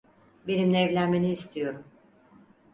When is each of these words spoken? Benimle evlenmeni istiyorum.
Benimle 0.47 0.79
evlenmeni 0.81 1.31
istiyorum. 1.31 1.83